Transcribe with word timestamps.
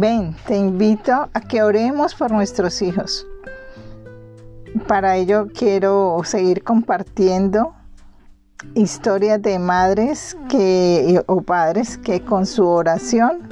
ven, 0.00 0.34
te 0.46 0.56
invito 0.56 1.28
a 1.32 1.40
que 1.40 1.62
oremos 1.62 2.14
por 2.14 2.30
nuestros 2.30 2.82
hijos. 2.82 3.26
Para 4.86 5.16
ello 5.16 5.48
quiero 5.52 6.20
seguir 6.24 6.62
compartiendo 6.62 7.74
historias 8.74 9.40
de 9.42 9.58
madres 9.58 10.36
que, 10.48 11.22
o 11.26 11.42
padres 11.42 11.98
que 11.98 12.20
con 12.24 12.46
su 12.46 12.66
oración 12.66 13.48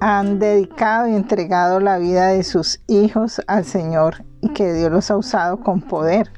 han 0.00 0.38
dedicado 0.38 1.08
y 1.08 1.14
entregado 1.14 1.80
la 1.80 1.98
vida 1.98 2.28
de 2.28 2.42
sus 2.42 2.80
hijos 2.86 3.40
al 3.46 3.64
Señor 3.64 4.24
y 4.42 4.50
que 4.50 4.72
Dios 4.72 4.90
los 4.90 5.10
ha 5.10 5.16
usado 5.16 5.60
con 5.60 5.80
poder. 5.80 6.30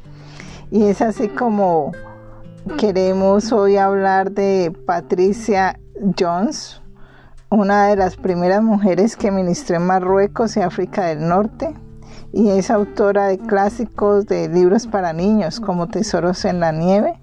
Y 0.71 0.85
es 0.85 1.03
así 1.03 1.29
como 1.29 1.93
queremos 2.79 3.53
hoy 3.53 3.77
hablar 3.77 4.31
de 4.31 4.73
Patricia 4.87 5.79
Jones, 6.19 6.81
una 7.51 7.87
de 7.87 7.97
las 7.97 8.17
primeras 8.17 8.63
mujeres 8.63 9.17
que 9.17 9.31
ministró 9.31 9.77
en 9.77 9.87
Marruecos 9.87 10.57
y 10.57 10.61
África 10.61 11.07
del 11.07 11.27
Norte 11.27 11.75
y 12.33 12.51
es 12.51 12.71
autora 12.71 13.29
de 13.29 13.39
clásicos 13.39 14.27
de 14.27 14.49
libros 14.49 14.87
para 14.87 15.15
niños 15.15 15.59
como 15.59 15.87
Tesoros 15.89 16.45
en 16.45 16.61
la 16.61 16.73
Nieve 16.73 17.19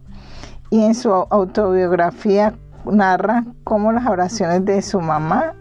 y 0.72 0.84
en 0.84 0.96
su 0.96 1.12
autobiografía 1.12 2.56
narra 2.86 3.46
cómo 3.64 3.92
las 3.92 4.08
oraciones 4.08 4.66
de 4.66 4.82
su 4.82 5.00
mamá 5.00 5.54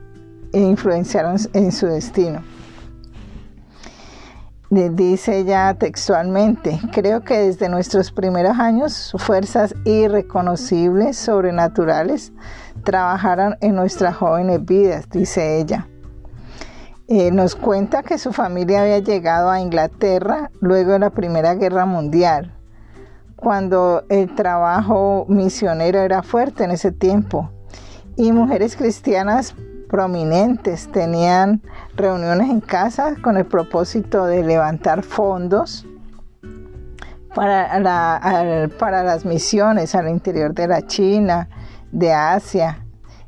influenciaron 0.52 1.36
en 1.52 1.70
su 1.70 1.86
destino. 1.86 2.42
Dice 4.70 5.38
ella 5.38 5.74
textualmente, 5.74 6.80
creo 6.90 7.20
que 7.20 7.38
desde 7.38 7.68
nuestros 7.68 8.10
primeros 8.10 8.58
años 8.58 9.14
fuerzas 9.18 9.74
irreconocibles, 9.84 11.16
sobrenaturales, 11.16 12.32
trabajaron 12.84 13.56
en 13.60 13.74
nuestras 13.74 14.16
jóvenes 14.16 14.64
vidas, 14.64 15.08
dice 15.10 15.58
ella. 15.58 15.88
Eh, 17.08 17.30
nos 17.32 17.54
cuenta 17.54 18.02
que 18.02 18.16
su 18.16 18.32
familia 18.32 18.82
había 18.82 18.98
llegado 18.98 19.50
a 19.50 19.60
Inglaterra 19.60 20.50
luego 20.60 20.92
de 20.92 21.00
la 21.00 21.10
Primera 21.10 21.54
Guerra 21.54 21.84
Mundial, 21.84 22.54
cuando 23.36 24.04
el 24.08 24.34
trabajo 24.34 25.26
misionero 25.28 26.00
era 26.00 26.22
fuerte 26.22 26.64
en 26.64 26.70
ese 26.70 26.92
tiempo 26.92 27.50
y 28.16 28.32
mujeres 28.32 28.76
cristianas 28.76 29.54
prominentes 29.88 30.90
tenían 30.90 31.62
reuniones 31.94 32.50
en 32.50 32.60
casa 32.60 33.16
con 33.22 33.36
el 33.36 33.44
propósito 33.44 34.26
de 34.26 34.42
levantar 34.42 35.02
fondos 35.02 35.86
para 37.34 39.02
las 39.02 39.24
misiones 39.24 39.94
al 39.94 40.08
interior 40.08 40.54
de 40.54 40.68
la 40.68 40.86
China, 40.86 41.48
de 41.94 42.12
Asia 42.12 42.84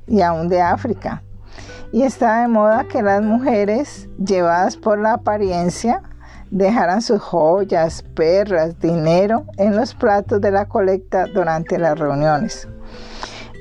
y 0.07 0.21
aún 0.21 0.49
de 0.49 0.61
África. 0.61 1.23
Y 1.93 2.03
está 2.03 2.43
de 2.43 2.49
moda 2.49 2.85
que 2.85 3.01
las 3.01 3.23
mujeres, 3.23 4.09
llevadas 4.19 4.77
por 4.77 4.99
la 4.99 5.15
apariencia, 5.15 6.03
dejaran 6.51 7.01
sus 7.01 7.21
joyas, 7.21 8.03
perras, 8.15 8.79
dinero 8.79 9.45
en 9.57 9.77
los 9.77 9.95
platos 9.95 10.41
de 10.41 10.51
la 10.51 10.67
colecta 10.67 11.27
durante 11.33 11.79
las 11.79 11.99
reuniones. 11.99 12.69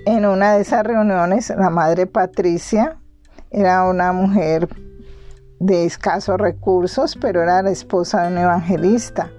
En 0.05 0.25
una 0.25 0.53
de 0.53 0.61
esas 0.61 0.83
reuniones, 0.83 1.49
la 1.49 1.69
madre 1.69 2.05
Patricia 2.07 2.97
era 3.51 3.83
una 3.83 4.11
mujer 4.11 4.67
de 5.59 5.85
escasos 5.85 6.37
recursos, 6.37 7.17
pero 7.19 7.41
era 7.41 7.61
la 7.61 7.71
esposa 7.71 8.23
de 8.23 8.33
un 8.33 8.37
evangelista. 8.39 9.31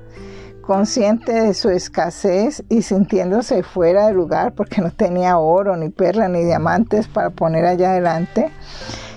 Consciente 0.67 1.33
de 1.33 1.55
su 1.55 1.71
escasez 1.71 2.65
y 2.69 2.83
sintiéndose 2.83 3.63
fuera 3.63 4.09
de 4.09 4.15
lugar 4.15 4.55
porque 4.55 4.83
no 4.83 4.91
tenía 4.91 5.39
oro, 5.39 5.77
ni 5.77 5.91
perla, 5.91 6.29
ni 6.29 6.43
diamantes 6.43 7.07
para 7.07 7.31
poner 7.31 7.65
allá 7.65 7.93
adelante, 7.93 8.51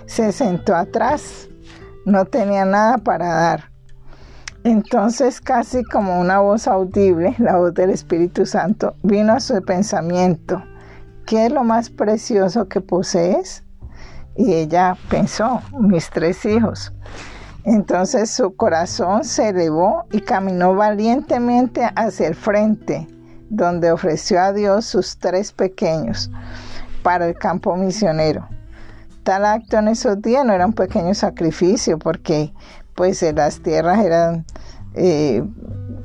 se 0.06 0.32
sentó 0.32 0.76
atrás. 0.76 1.50
No 2.06 2.26
tenía 2.26 2.66
nada 2.66 3.00
para 3.00 3.34
dar. 3.34 3.72
Entonces, 4.64 5.42
casi 5.42 5.84
como 5.84 6.20
una 6.20 6.40
voz 6.40 6.68
audible, 6.68 7.36
la 7.40 7.58
voz 7.58 7.74
del 7.74 7.90
Espíritu 7.90 8.46
Santo, 8.46 8.96
vino 9.04 9.34
a 9.34 9.40
su 9.40 9.62
pensamiento 9.64 10.62
¿qué 11.30 11.46
es 11.46 11.52
lo 11.52 11.64
más 11.64 11.92
precioso 11.92 12.68
que 12.68 12.82
posees? 12.82 13.64
Y 14.36 14.54
ella 14.54 14.98
pensó, 15.12 15.62
mis 15.80 16.10
tres 16.10 16.44
hijos. 16.44 16.92
Entonces 17.70 18.32
su 18.32 18.56
corazón 18.56 19.24
se 19.24 19.50
elevó 19.50 20.06
y 20.12 20.22
caminó 20.22 20.74
valientemente 20.74 21.88
hacia 21.96 22.28
el 22.28 22.34
frente, 22.34 23.08
donde 23.52 23.92
ofreció 23.92 24.42
a 24.42 24.54
Dios 24.54 24.86
sus 24.86 25.20
tres 25.20 25.52
pequeños 25.52 26.32
para 27.04 27.28
el 27.28 27.36
campo 27.36 27.76
misionero. 27.76 28.50
Tal 29.22 29.46
acto 29.46 29.78
en 29.78 29.90
esos 29.90 30.20
días 30.20 30.44
no 30.46 30.54
era 30.54 30.66
un 30.66 30.74
pequeño 30.74 31.14
sacrificio 31.14 32.00
porque 32.00 32.52
pues 32.96 33.22
las 33.36 33.60
tierras 33.60 34.04
eran 34.04 34.48
eh, 34.96 35.44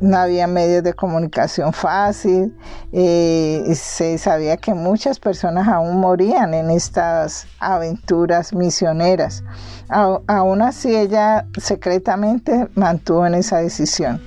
no 0.05 0.19
había 0.19 0.47
medios 0.47 0.83
de 0.83 0.93
comunicación 0.93 1.73
fácil, 1.73 2.55
eh, 2.93 3.65
se 3.75 4.19
sabía 4.19 4.59
que 4.59 4.75
muchas 4.75 5.19
personas 5.19 5.67
aún 5.67 5.99
morían 5.99 6.53
en 6.53 6.71
estas 6.71 7.47
aventuras 7.59 8.53
misioneras. 8.53 9.43
aún 9.89 10.63
así 10.63 10.95
ella 10.95 11.47
secretamente 11.59 12.69
mantuvo 12.75 13.27
en 13.27 13.35
esa 13.35 13.59
decisión 13.59 14.21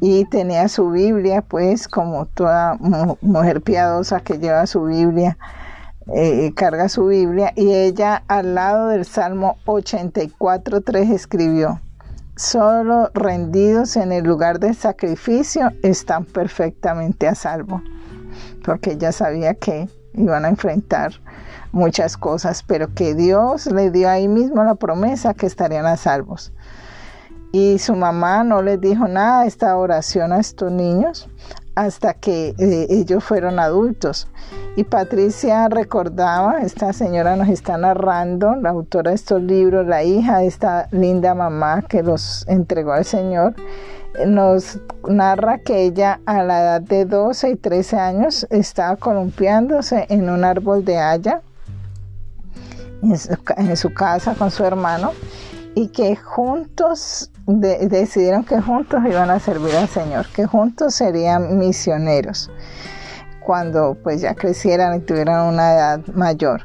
y 0.00 0.24
tenía 0.26 0.68
su 0.68 0.90
Biblia, 0.90 1.42
pues 1.42 1.88
como 1.88 2.26
toda 2.26 2.76
mujer 3.20 3.62
piadosa 3.62 4.20
que 4.20 4.38
lleva 4.38 4.66
su 4.66 4.84
Biblia, 4.84 5.36
eh, 6.14 6.52
carga 6.54 6.88
su 6.88 7.06
Biblia 7.06 7.52
y 7.56 7.72
ella 7.72 8.22
al 8.28 8.54
lado 8.54 8.88
del 8.88 9.04
Salmo 9.04 9.56
84.3 9.66 11.12
escribió, 11.12 11.80
solo 12.36 13.10
rendidos 13.14 13.96
en 13.96 14.12
el 14.12 14.24
lugar 14.24 14.60
de 14.60 14.74
sacrificio 14.74 15.72
están 15.82 16.24
perfectamente 16.24 17.26
a 17.26 17.34
salvo, 17.34 17.82
porque 18.64 18.92
ella 18.92 19.10
sabía 19.10 19.54
que 19.54 19.88
iban 20.14 20.44
a 20.44 20.48
enfrentar 20.48 21.12
muchas 21.72 22.16
cosas, 22.16 22.62
pero 22.62 22.92
que 22.94 23.14
Dios 23.14 23.66
le 23.66 23.90
dio 23.90 24.08
ahí 24.08 24.28
mismo 24.28 24.62
la 24.64 24.74
promesa 24.74 25.34
que 25.34 25.46
estarían 25.46 25.86
a 25.86 25.96
salvos. 25.96 26.52
Y 27.52 27.78
su 27.78 27.94
mamá 27.94 28.44
no 28.44 28.60
les 28.60 28.80
dijo 28.80 29.08
nada 29.08 29.46
esta 29.46 29.76
oración 29.76 30.32
a 30.32 30.38
estos 30.38 30.70
niños 30.70 31.28
hasta 31.76 32.14
que 32.14 32.54
eh, 32.58 32.86
ellos 32.88 33.22
fueron 33.22 33.60
adultos. 33.60 34.26
Y 34.76 34.84
Patricia 34.84 35.68
recordaba, 35.68 36.58
esta 36.62 36.92
señora 36.92 37.36
nos 37.36 37.48
está 37.48 37.76
narrando, 37.78 38.56
la 38.56 38.70
autora 38.70 39.10
de 39.10 39.16
estos 39.16 39.42
libros, 39.42 39.86
la 39.86 40.02
hija 40.02 40.38
de 40.38 40.46
esta 40.46 40.88
linda 40.90 41.34
mamá 41.34 41.82
que 41.82 42.02
los 42.02 42.48
entregó 42.48 42.92
al 42.92 43.04
Señor, 43.04 43.54
nos 44.26 44.80
narra 45.06 45.58
que 45.58 45.84
ella 45.84 46.20
a 46.24 46.42
la 46.42 46.60
edad 46.60 46.80
de 46.80 47.04
12 47.04 47.50
y 47.50 47.56
13 47.56 47.98
años 47.98 48.46
estaba 48.50 48.96
columpiándose 48.96 50.06
en 50.08 50.30
un 50.30 50.44
árbol 50.44 50.84
de 50.84 50.96
haya 50.98 51.42
en 53.02 53.76
su 53.76 53.92
casa 53.92 54.34
con 54.34 54.50
su 54.50 54.64
hermano 54.64 55.12
y 55.74 55.88
que 55.88 56.16
juntos 56.16 57.30
decidieron 57.46 58.44
que 58.44 58.60
juntos 58.60 59.00
iban 59.08 59.30
a 59.30 59.38
servir 59.38 59.74
al 59.76 59.88
Señor, 59.88 60.26
que 60.34 60.46
juntos 60.46 60.94
serían 60.94 61.58
misioneros 61.58 62.50
cuando 63.40 63.96
pues 64.02 64.20
ya 64.20 64.34
crecieran 64.34 64.96
y 64.96 65.00
tuvieran 65.00 65.54
una 65.54 65.72
edad 65.72 66.06
mayor. 66.14 66.62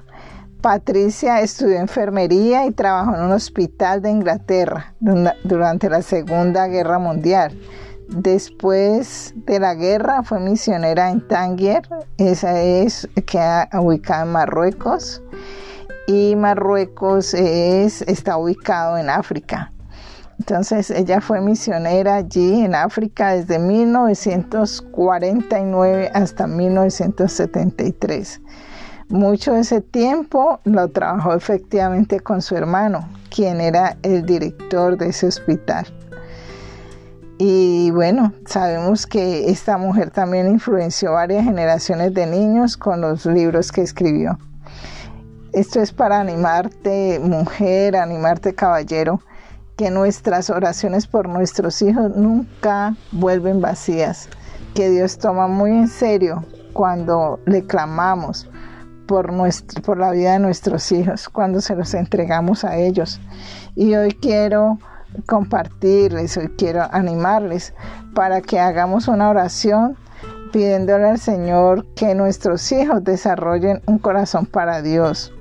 Patricia 0.61 1.41
estudió 1.41 1.79
enfermería 1.79 2.65
y 2.65 2.71
trabajó 2.71 3.15
en 3.15 3.21
un 3.21 3.31
hospital 3.31 4.01
de 4.01 4.11
Inglaterra 4.11 4.93
durante 4.99 5.89
la 5.89 6.01
Segunda 6.01 6.67
Guerra 6.67 6.99
Mundial. 6.99 7.57
Después 8.09 9.33
de 9.35 9.59
la 9.59 9.73
guerra 9.73 10.23
fue 10.23 10.39
misionera 10.39 11.09
en 11.09 11.25
Tangier, 11.27 11.87
esa 12.17 12.61
es 12.61 13.07
que 13.25 13.39
ubicada 13.73 14.23
en 14.23 14.31
Marruecos 14.31 15.23
y 16.07 16.35
Marruecos 16.35 17.33
es, 17.33 18.01
está 18.03 18.37
ubicado 18.37 18.97
en 18.97 19.09
África. 19.09 19.71
Entonces 20.41 20.89
ella 20.89 21.21
fue 21.21 21.39
misionera 21.39 22.15
allí 22.15 22.65
en 22.65 22.73
África 22.73 23.35
desde 23.35 23.59
1949 23.59 26.09
hasta 26.15 26.47
1973. 26.47 28.41
Mucho 29.09 29.53
de 29.53 29.59
ese 29.59 29.81
tiempo 29.81 30.59
lo 30.63 30.87
trabajó 30.87 31.35
efectivamente 31.35 32.21
con 32.21 32.41
su 32.41 32.55
hermano, 32.55 33.07
quien 33.29 33.61
era 33.61 33.97
el 34.01 34.25
director 34.25 34.97
de 34.97 35.09
ese 35.09 35.27
hospital. 35.27 35.85
Y 37.37 37.91
bueno, 37.91 38.33
sabemos 38.47 39.05
que 39.05 39.47
esta 39.47 39.77
mujer 39.77 40.09
también 40.09 40.47
influenció 40.47 41.13
varias 41.13 41.45
generaciones 41.45 42.15
de 42.15 42.25
niños 42.25 42.77
con 42.77 43.01
los 43.01 43.27
libros 43.27 43.71
que 43.71 43.83
escribió. 43.83 44.39
Esto 45.53 45.81
es 45.81 45.93
para 45.93 46.19
animarte, 46.19 47.19
mujer, 47.19 47.95
animarte, 47.95 48.55
caballero, 48.55 49.21
que 49.81 49.89
nuestras 49.89 50.51
oraciones 50.51 51.07
por 51.07 51.27
nuestros 51.27 51.81
hijos 51.81 52.15
nunca 52.15 52.95
vuelven 53.11 53.61
vacías, 53.61 54.29
que 54.75 54.91
Dios 54.91 55.17
toma 55.17 55.47
muy 55.47 55.71
en 55.71 55.87
serio 55.87 56.45
cuando 56.71 57.39
le 57.47 57.65
clamamos 57.65 58.47
por, 59.07 59.33
por 59.83 59.97
la 59.97 60.11
vida 60.11 60.33
de 60.33 60.39
nuestros 60.39 60.91
hijos 60.91 61.27
cuando 61.27 61.61
se 61.61 61.75
los 61.75 61.95
entregamos 61.95 62.63
a 62.63 62.77
ellos. 62.77 63.19
Y 63.73 63.95
hoy 63.95 64.11
quiero 64.11 64.77
compartirles, 65.25 66.37
hoy 66.37 66.49
quiero 66.59 66.87
animarles 66.91 67.73
para 68.13 68.39
que 68.41 68.59
hagamos 68.59 69.07
una 69.07 69.31
oración 69.31 69.97
pidiéndole 70.53 71.09
al 71.09 71.17
Señor 71.17 71.87
que 71.95 72.13
nuestros 72.13 72.71
hijos 72.71 73.03
desarrollen 73.03 73.81
un 73.87 73.97
corazón 73.97 74.45
para 74.45 74.83
Dios, 74.83 75.33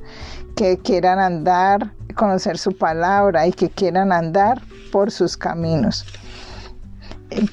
que 0.57 0.79
quieran 0.79 1.19
andar, 1.19 1.93
conocer 2.15 2.59
su 2.59 2.77
palabra 2.77 3.47
y 3.47 3.53
que 3.53 3.71
quieran 3.71 4.13
andar 4.13 4.61
por 4.93 5.11
sus 5.11 5.37
caminos. 5.37 6.07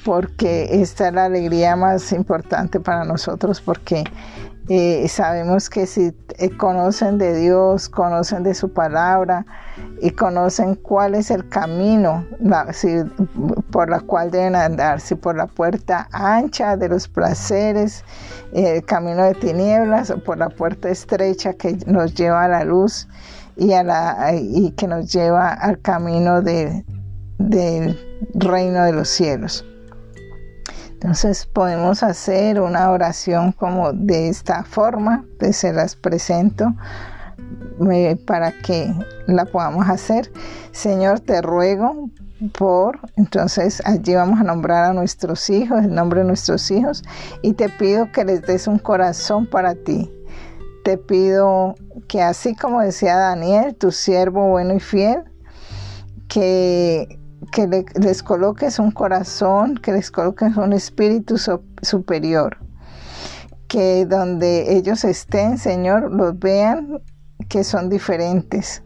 Porque 0.04 0.68
esta 0.82 1.08
es 1.08 1.14
la 1.14 1.26
alegría 1.26 1.76
más 1.76 2.12
importante 2.12 2.80
para 2.80 3.04
nosotros, 3.04 3.60
porque 3.60 4.04
eh, 4.70 5.08
sabemos 5.08 5.70
que 5.70 5.86
si 5.86 6.14
eh, 6.36 6.50
conocen 6.58 7.16
de 7.16 7.34
Dios, 7.34 7.88
conocen 7.88 8.42
de 8.42 8.54
su 8.54 8.70
palabra 8.70 9.46
y 10.02 10.10
conocen 10.10 10.74
cuál 10.74 11.14
es 11.14 11.30
el 11.30 11.48
camino 11.48 12.26
por 13.70 13.88
la 13.88 14.00
cual 14.00 14.30
deben 14.30 14.54
andar, 14.54 15.00
si 15.00 15.14
por 15.14 15.36
la 15.36 15.46
puerta 15.46 16.06
ancha 16.12 16.76
de 16.76 16.90
los 16.90 17.08
placeres, 17.08 18.04
eh, 18.52 18.76
el 18.76 18.84
camino 18.84 19.24
de 19.24 19.34
tinieblas 19.36 20.10
o 20.10 20.22
por 20.22 20.36
la 20.36 20.50
puerta 20.50 20.90
estrecha 20.90 21.54
que 21.54 21.78
nos 21.86 22.14
lleva 22.14 22.44
a 22.44 22.48
la 22.48 22.64
luz 22.64 23.08
y, 23.58 23.72
a 23.72 23.82
la, 23.82 24.32
y 24.34 24.70
que 24.72 24.86
nos 24.86 25.12
lleva 25.12 25.52
al 25.52 25.80
camino 25.80 26.40
del 26.42 26.84
reino 28.34 28.84
de 28.84 28.92
los 28.92 29.08
cielos. 29.08 29.64
Entonces 30.92 31.46
podemos 31.46 32.02
hacer 32.02 32.60
una 32.60 32.90
oración 32.90 33.52
como 33.52 33.92
de 33.92 34.28
esta 34.28 34.64
forma, 34.64 35.24
pues 35.38 35.56
se 35.56 35.72
las 35.72 35.94
presento 35.94 36.74
para 38.26 38.52
que 38.52 38.92
la 39.26 39.44
podamos 39.44 39.88
hacer. 39.88 40.32
Señor, 40.72 41.20
te 41.20 41.40
ruego 41.40 42.10
por, 42.52 42.98
entonces 43.16 43.80
allí 43.84 44.14
vamos 44.14 44.40
a 44.40 44.44
nombrar 44.44 44.90
a 44.90 44.92
nuestros 44.92 45.48
hijos, 45.50 45.84
el 45.84 45.94
nombre 45.94 46.20
de 46.20 46.26
nuestros 46.26 46.70
hijos, 46.70 47.02
y 47.42 47.52
te 47.52 47.68
pido 47.68 48.10
que 48.12 48.24
les 48.24 48.42
des 48.42 48.66
un 48.66 48.78
corazón 48.78 49.46
para 49.46 49.74
ti. 49.74 50.10
Te 50.88 50.96
pido 50.96 51.74
que 52.08 52.22
así 52.22 52.56
como 52.56 52.80
decía 52.80 53.14
Daniel, 53.14 53.74
tu 53.74 53.92
siervo 53.92 54.48
bueno 54.48 54.72
y 54.72 54.80
fiel, 54.80 55.22
que 56.28 57.20
que 57.52 57.84
les 58.00 58.22
coloques 58.22 58.78
un 58.78 58.90
corazón, 58.90 59.76
que 59.76 59.92
les 59.92 60.10
coloques 60.10 60.56
un 60.56 60.72
espíritu 60.72 61.36
superior, 61.82 62.56
que 63.68 64.06
donde 64.06 64.78
ellos 64.78 65.04
estén, 65.04 65.58
Señor, 65.58 66.10
los 66.10 66.38
vean 66.38 67.02
que 67.50 67.64
son 67.64 67.90
diferentes, 67.90 68.82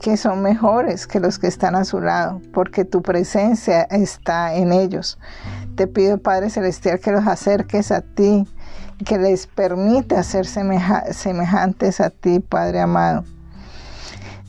que 0.00 0.16
son 0.16 0.40
mejores 0.40 1.06
que 1.06 1.20
los 1.20 1.38
que 1.38 1.48
están 1.48 1.74
a 1.74 1.84
su 1.84 2.00
lado, 2.00 2.40
porque 2.54 2.86
tu 2.86 3.02
presencia 3.02 3.82
está 3.82 4.54
en 4.54 4.72
ellos. 4.72 5.18
Te 5.76 5.88
pido, 5.88 6.16
Padre 6.16 6.48
Celestial, 6.48 7.00
que 7.00 7.12
los 7.12 7.26
acerques 7.26 7.92
a 7.92 8.00
ti, 8.00 8.46
que 9.04 9.18
les 9.18 9.46
permita 9.46 10.22
ser 10.22 10.46
semejantes 10.46 12.00
a 12.00 12.10
ti, 12.10 12.40
Padre 12.40 12.80
amado 12.80 13.24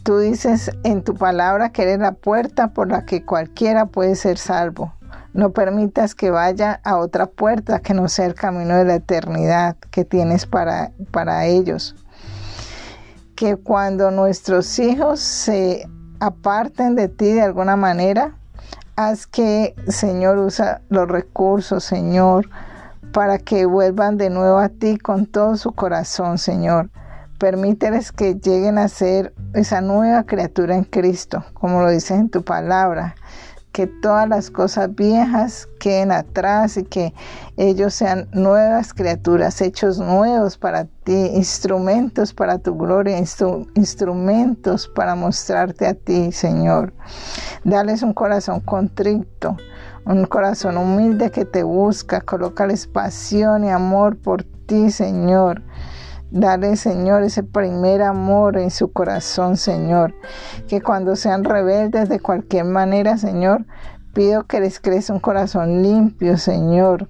Tú 0.05 0.19
dices 0.19 0.69
en 0.83 1.03
tu 1.03 1.15
palabra 1.15 1.71
que 1.71 1.81
eres 1.81 1.97
la 1.97 2.11
puerta 2.11 2.67
por 2.73 2.91
la 2.91 3.05
que 3.05 3.25
cualquiera 3.25 3.87
puede 3.87 4.15
ser 4.15 4.37
salvo. 4.37 4.93
No 5.33 5.49
permitas 5.49 6.13
que 6.13 6.29
vaya 6.29 6.79
a 6.83 6.97
otra 6.97 7.25
puerta 7.25 7.79
que 7.79 7.95
no 7.95 8.07
sea 8.07 8.27
el 8.27 8.35
camino 8.35 8.77
de 8.77 8.85
la 8.85 8.95
eternidad 8.95 9.77
que 9.89 10.05
tienes 10.05 10.45
para, 10.45 10.91
para 11.09 11.47
ellos. 11.47 11.95
Que 13.35 13.55
cuando 13.55 14.11
nuestros 14.11 14.77
hijos 14.77 15.21
se 15.21 15.89
aparten 16.19 16.93
de 16.93 17.09
ti 17.09 17.33
de 17.33 17.41
alguna 17.41 17.75
manera, 17.75 18.35
haz 18.95 19.25
que, 19.25 19.73
Señor, 19.87 20.37
usa 20.37 20.81
los 20.89 21.07
recursos, 21.07 21.83
Señor, 21.83 22.47
para 23.15 23.37
que 23.37 23.65
vuelvan 23.65 24.17
de 24.17 24.29
nuevo 24.29 24.57
a 24.57 24.67
ti 24.67 24.97
con 24.97 25.25
todo 25.25 25.55
su 25.55 25.71
corazón, 25.71 26.37
Señor. 26.37 26.89
Permíteles 27.39 28.11
que 28.11 28.35
lleguen 28.35 28.77
a 28.77 28.89
ser 28.89 29.33
esa 29.53 29.79
nueva 29.79 30.25
criatura 30.25 30.75
en 30.75 30.83
Cristo, 30.83 31.45
como 31.53 31.81
lo 31.81 31.89
dices 31.91 32.19
en 32.19 32.29
tu 32.29 32.43
palabra, 32.43 33.15
que 33.75 33.87
todas 33.87 34.29
las 34.29 34.51
cosas 34.51 34.95
viejas 34.95 35.67
queden 35.81 36.13
atrás 36.13 36.77
y 36.77 36.85
que 36.85 37.13
ellos 37.57 37.93
sean 37.93 38.29
nuevas 38.31 38.93
criaturas, 38.93 39.59
hechos 39.59 39.99
nuevos 39.99 40.57
para 40.57 40.85
ti, 40.85 41.31
instrumentos 41.33 42.33
para 42.33 42.57
tu 42.57 42.77
gloria, 42.77 43.17
instrumentos 43.19 44.87
para 44.87 45.15
mostrarte 45.15 45.87
a 45.87 45.93
ti, 45.93 46.31
Señor. 46.31 46.93
Dales 47.65 48.01
un 48.01 48.13
corazón 48.13 48.61
contrito, 48.61 49.57
un 50.05 50.23
corazón 50.23 50.77
humilde 50.77 51.29
que 51.29 51.43
te 51.43 51.63
busca, 51.63 52.21
colócales 52.21 52.87
pasión 52.87 53.65
y 53.65 53.71
amor 53.71 54.15
por 54.15 54.45
ti, 54.67 54.89
Señor. 54.89 55.61
Dale, 56.31 56.75
Señor, 56.75 57.23
ese 57.23 57.43
primer 57.43 58.01
amor 58.01 58.57
en 58.57 58.71
su 58.71 58.91
corazón, 58.91 59.57
Señor. 59.57 60.13
Que 60.67 60.81
cuando 60.81 61.15
sean 61.15 61.43
rebeldes 61.43 62.09
de 62.09 62.19
cualquier 62.19 62.65
manera, 62.65 63.17
Señor, 63.17 63.65
pido 64.13 64.45
que 64.45 64.59
les 64.59 64.79
crezca 64.79 65.13
un 65.13 65.19
corazón 65.19 65.83
limpio, 65.83 66.37
Señor. 66.37 67.07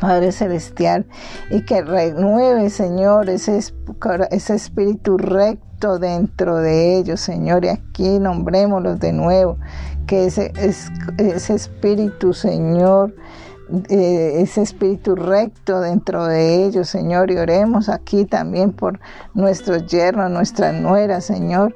Padre 0.00 0.32
Celestial, 0.32 1.06
y 1.50 1.62
que 1.62 1.80
renueve, 1.82 2.70
Señor, 2.70 3.30
ese, 3.30 3.62
espíritu 4.30 5.16
recto 5.16 5.98
dentro 5.98 6.56
de 6.56 6.98
ellos, 6.98 7.20
Señor. 7.20 7.64
Y 7.64 7.68
aquí 7.68 8.18
nombrémoslos 8.18 9.00
de 9.00 9.12
nuevo, 9.12 9.58
que 10.06 10.26
ese, 10.26 10.52
ese 10.56 11.54
espíritu, 11.54 12.34
Señor, 12.34 13.14
eh, 13.88 14.42
ese 14.42 14.62
espíritu 14.62 15.16
recto 15.16 15.80
dentro 15.80 16.26
de 16.26 16.64
ellos, 16.64 16.88
Señor, 16.88 17.30
y 17.30 17.36
oremos 17.36 17.88
aquí 17.88 18.24
también 18.24 18.72
por 18.72 19.00
nuestros 19.34 19.86
yernos, 19.86 20.30
nuestras 20.30 20.74
nueras, 20.74 21.24
Señor, 21.24 21.74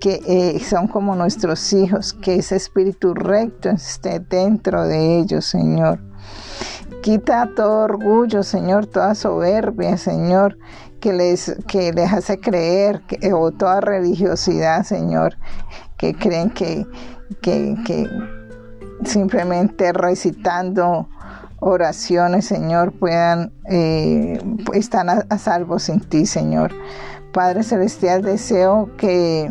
que 0.00 0.20
eh, 0.26 0.60
son 0.60 0.86
como 0.86 1.16
nuestros 1.16 1.72
hijos, 1.72 2.12
que 2.12 2.36
ese 2.36 2.56
espíritu 2.56 3.14
recto 3.14 3.70
esté 3.70 4.20
dentro 4.20 4.86
de 4.86 5.18
ellos, 5.18 5.44
Señor. 5.44 6.00
Quita 7.02 7.50
todo 7.56 7.84
orgullo, 7.84 8.44
Señor, 8.44 8.86
toda 8.86 9.16
soberbia, 9.16 9.96
Señor, 9.96 10.58
que 11.00 11.12
les, 11.12 11.56
que 11.66 11.92
les 11.92 12.12
hace 12.12 12.38
creer, 12.38 13.02
que, 13.02 13.32
o 13.32 13.50
toda 13.50 13.80
religiosidad, 13.80 14.84
Señor, 14.84 15.36
que 15.96 16.14
creen 16.14 16.50
que, 16.50 16.86
que, 17.40 17.74
que 17.84 18.08
simplemente 19.04 19.92
recitando 19.92 21.08
oraciones, 21.62 22.44
Señor, 22.44 22.92
puedan 22.92 23.52
eh, 23.70 24.42
estar 24.74 25.06
a, 25.08 25.38
salvo 25.38 25.78
sin 25.78 26.00
ti, 26.00 26.26
Señor. 26.26 26.72
Padre 27.32 27.62
Celestial, 27.62 28.22
deseo 28.22 28.90
que 28.96 29.48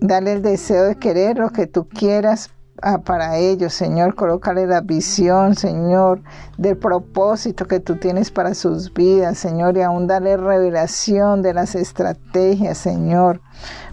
dale 0.00 0.34
el 0.34 0.42
deseo 0.42 0.84
de 0.84 0.96
querer 0.96 1.38
lo 1.38 1.50
que 1.50 1.66
tú 1.66 1.88
quieras 1.88 2.50
ah, 2.82 2.98
para 2.98 3.36
ellos, 3.36 3.74
Señor. 3.74 4.14
Colócale 4.14 4.68
la 4.68 4.80
visión, 4.80 5.56
Señor, 5.56 6.22
del 6.56 6.76
propósito 6.76 7.66
que 7.66 7.80
tú 7.80 7.96
tienes 7.96 8.30
para 8.30 8.54
sus 8.54 8.94
vidas, 8.94 9.38
Señor, 9.38 9.76
y 9.76 9.82
aún 9.82 10.06
dale 10.06 10.36
revelación 10.36 11.42
de 11.42 11.52
las 11.52 11.74
estrategias, 11.74 12.78
Señor. 12.78 13.40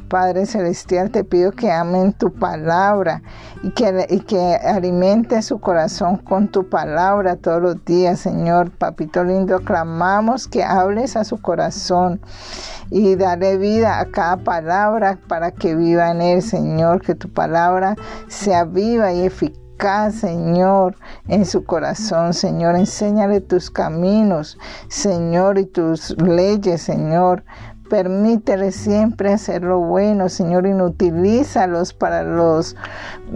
Padre 0.10 0.46
Celestial, 0.46 1.10
te 1.10 1.24
pido 1.24 1.52
que 1.52 1.72
amen 1.72 2.14
tu 2.14 2.32
palabra 2.32 3.22
y 3.64 3.72
que, 3.72 4.06
y 4.10 4.20
que 4.22 4.56
alimente 4.56 5.42
su 5.42 5.60
corazón 5.60 6.18
con 6.18 6.48
tu 6.48 6.70
palabra 6.70 7.36
todos 7.36 7.62
los 7.62 7.86
días, 7.86 8.20
Señor. 8.20 8.72
Papito 8.72 9.24
lindo, 9.24 9.60
clamamos 9.62 10.48
que 10.48 10.64
hables 10.64 11.16
a 11.16 11.24
su 11.24 11.42
corazón 11.42 12.22
y 12.90 13.16
dale 13.16 13.58
vida 13.58 14.00
a 14.00 14.06
cada 14.06 14.38
palabra 14.38 15.18
para 15.28 15.52
que 15.52 15.76
viva 15.76 16.12
en 16.12 16.22
él, 16.22 16.42
Señor. 16.42 17.02
Que 17.02 17.16
tu 17.16 17.30
palabra 17.30 17.96
sea 18.28 18.64
viva 18.64 19.12
y 19.12 19.26
eficaz. 19.26 19.66
Señor, 20.12 20.96
en 21.28 21.46
su 21.46 21.66
corazón, 21.66 22.34
Señor. 22.34 22.76
Enséñale 22.76 23.42
tus 23.42 23.70
caminos, 23.70 24.58
Señor, 24.88 25.58
y 25.58 25.66
tus 25.66 26.16
leyes, 26.22 26.82
Señor. 26.82 27.44
Permítele 27.90 28.72
siempre 28.72 29.34
hacer 29.34 29.64
lo 29.64 29.80
bueno, 29.80 30.28
Señor, 30.28 30.66
inutilízalos 30.66 31.94
para 31.94 32.24
los, 32.24 32.76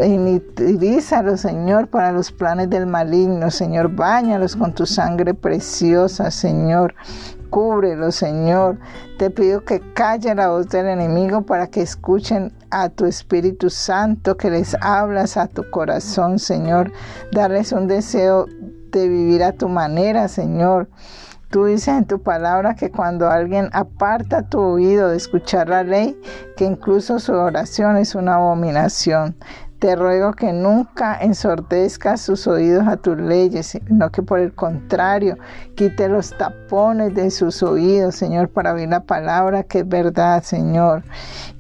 inutilízalos, 0.04 1.42
Señor, 1.42 1.88
para 1.88 2.12
los 2.12 2.32
planes 2.32 2.68
del 2.70 2.88
maligno, 2.88 3.52
Señor, 3.52 3.90
báñalos 3.90 4.56
con 4.56 4.74
tu 4.74 4.88
sangre 4.88 5.36
preciosa, 5.36 6.32
Señor, 6.32 6.96
cúbrelos, 7.52 8.16
Señor. 8.16 8.80
Te 9.20 9.30
pido 9.30 9.64
que 9.64 9.82
calle 9.94 10.34
la 10.34 10.50
voz 10.50 10.68
del 10.70 10.88
enemigo 10.88 11.44
para 11.44 11.68
que 11.68 11.84
escuchen 11.84 12.52
a 12.72 12.90
tu 12.90 13.06
Espíritu 13.06 13.70
Santo 13.70 14.36
que 14.36 14.50
les 14.50 14.76
hablas 14.82 15.38
a 15.38 15.46
tu 15.46 15.70
corazón, 15.70 16.40
Señor. 16.40 16.92
Darles 17.32 17.72
un 17.72 17.88
deseo 17.88 18.48
de 18.92 19.08
vivir 19.08 19.44
a 19.44 19.52
tu 19.52 19.70
manera, 19.70 20.28
Señor 20.28 20.90
Tú 21.50 21.66
dices 21.66 21.88
en 21.88 22.06
tu 22.06 22.22
palabra 22.22 22.76
que 22.76 22.92
cuando 22.92 23.28
alguien 23.28 23.70
aparta 23.74 24.48
tu 24.48 24.60
oído 24.60 25.10
de 25.10 25.18
escuchar 25.18 25.68
la 25.68 25.84
ley, 25.84 26.16
que 26.56 26.66
incluso 26.66 27.18
su 27.18 27.34
oración 27.34 27.98
es 27.98 28.14
una 28.14 28.36
abominación. 28.36 29.36
Te 29.80 29.96
ruego 29.96 30.34
que 30.34 30.52
nunca 30.52 31.18
ensordezcas 31.22 32.20
sus 32.20 32.48
oídos 32.48 32.86
a 32.86 32.98
tus 32.98 33.18
leyes, 33.18 33.68
sino 33.68 34.12
que 34.12 34.22
por 34.22 34.40
el 34.40 34.54
contrario, 34.54 35.38
quite 35.76 36.10
los 36.10 36.38
tapones 36.38 37.16
de 37.16 37.32
sus 37.32 37.64
oídos, 37.64 38.16
Señor, 38.16 38.50
para 38.50 38.74
oír 38.74 38.90
la 38.90 39.00
palabra 39.00 39.64
que 39.64 39.80
es 39.80 39.88
verdad, 39.88 40.44
Señor. 40.44 41.04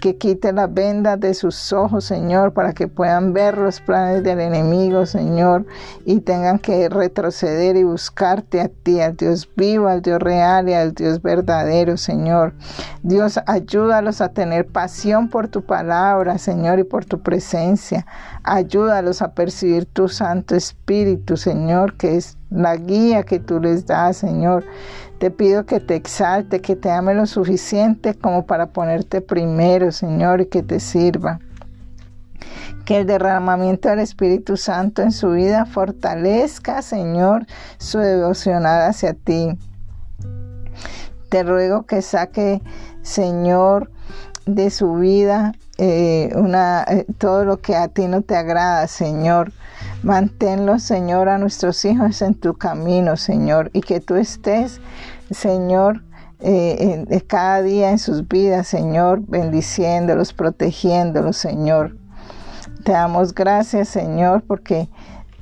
Que 0.01 0.17
quite 0.17 0.51
las 0.51 0.73
vendas 0.73 1.17
de 1.17 1.33
sus 1.33 1.71
ojos, 1.71 2.03
Señor, 2.03 2.51
para 2.51 2.73
que 2.73 2.89
puedan 2.89 3.31
ver 3.31 3.57
los 3.57 3.79
planes 3.79 4.21
del 4.21 4.41
enemigo, 4.41 5.05
Señor, 5.05 5.65
y 6.03 6.19
tengan 6.19 6.59
que 6.59 6.89
retroceder 6.89 7.77
y 7.77 7.83
buscarte 7.83 8.59
a 8.59 8.67
ti, 8.67 8.99
al 8.99 9.15
Dios 9.15 9.49
vivo, 9.55 9.87
al 9.87 10.01
Dios 10.01 10.19
real 10.19 10.67
y 10.67 10.73
al 10.73 10.93
Dios 10.93 11.21
verdadero, 11.21 11.95
Señor. 11.95 12.53
Dios, 13.01 13.39
ayúdalos 13.47 14.19
a 14.19 14.33
tener 14.33 14.67
pasión 14.67 15.29
por 15.29 15.47
tu 15.47 15.61
palabra, 15.61 16.37
Señor, 16.37 16.79
y 16.79 16.83
por 16.83 17.05
tu 17.05 17.21
presencia. 17.21 18.05
Ayúdalos 18.43 19.21
a 19.21 19.33
percibir 19.33 19.85
tu 19.85 20.07
Santo 20.07 20.55
Espíritu, 20.55 21.37
Señor, 21.37 21.97
que 21.97 22.15
es 22.15 22.37
la 22.49 22.75
guía 22.75 23.23
que 23.23 23.39
tú 23.39 23.59
les 23.59 23.85
das, 23.85 24.17
Señor. 24.17 24.65
Te 25.19 25.31
pido 25.31 25.65
que 25.65 25.79
te 25.79 25.95
exalte, 25.95 26.61
que 26.61 26.75
te 26.75 26.89
ame 26.89 27.13
lo 27.13 27.25
suficiente 27.25 28.13
como 28.13 28.45
para 28.45 28.67
ponerte 28.67 29.21
primero, 29.21 29.91
Señor, 29.91 30.41
y 30.41 30.45
que 30.45 30.63
te 30.63 30.79
sirva. 30.79 31.39
Que 32.85 32.99
el 32.99 33.07
derramamiento 33.07 33.89
del 33.89 33.99
Espíritu 33.99 34.57
Santo 34.57 35.01
en 35.01 35.11
su 35.11 35.31
vida 35.31 35.65
fortalezca, 35.65 36.81
Señor, 36.81 37.45
su 37.77 37.99
devocional 37.99 38.89
hacia 38.89 39.13
ti. 39.13 39.57
Te 41.29 41.43
ruego 41.43 41.85
que 41.85 42.01
saque, 42.01 42.61
Señor, 43.01 43.91
de 44.45 44.71
su 44.71 44.95
vida 44.95 45.53
eh, 45.81 46.33
una, 46.35 46.83
eh, 46.89 47.05
todo 47.17 47.45
lo 47.45 47.61
que 47.61 47.73
a 47.73 47.87
ti 47.87 48.07
no 48.07 48.21
te 48.21 48.35
agrada, 48.35 48.85
Señor. 48.87 49.53
Manténlo, 50.03 50.77
Señor, 50.77 51.29
a 51.29 51.37
nuestros 51.37 51.85
hijos 51.85 52.21
en 52.21 52.35
tu 52.35 52.53
camino, 52.55 53.15
Señor, 53.15 53.71
y 53.71 53.79
que 53.79 54.01
tú 54.01 54.15
estés, 54.15 54.81
Señor, 55.31 56.03
eh, 56.41 57.23
cada 57.27 57.61
día 57.61 57.91
en 57.91 57.97
sus 57.97 58.27
vidas, 58.27 58.67
Señor, 58.67 59.21
bendiciéndolos, 59.25 60.33
protegiéndolos, 60.33 61.37
Señor. 61.37 61.95
Te 62.83 62.91
damos 62.91 63.33
gracias, 63.33 63.87
Señor, 63.87 64.43
porque 64.45 64.89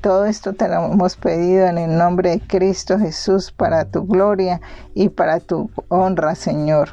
todo 0.01 0.25
esto 0.25 0.53
te 0.53 0.67
lo 0.67 0.85
hemos 0.85 1.15
pedido 1.15 1.65
en 1.65 1.79
el 1.79 1.97
nombre 1.97 2.29
de 2.29 2.41
Cristo 2.41 2.99
Jesús 2.99 3.51
para 3.51 3.85
tu 3.85 4.05
gloria 4.05 4.61
y 4.93 5.09
para 5.09 5.39
tu 5.39 5.71
honra, 5.87 6.35
Señor. 6.35 6.89